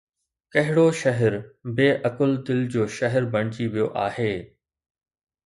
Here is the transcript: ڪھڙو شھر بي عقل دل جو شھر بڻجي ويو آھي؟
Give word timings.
ڪھڙو 0.53 0.87
شھر 0.99 1.33
بي 1.75 1.87
عقل 2.07 2.31
دل 2.45 2.59
جو 2.73 2.83
شھر 2.95 3.21
بڻجي 3.33 3.65
ويو 3.73 3.87
آھي؟ 4.05 4.33